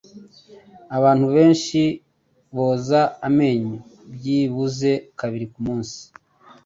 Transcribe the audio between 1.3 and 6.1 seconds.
benshi boza amenyo byibuze kabiri kumunsi.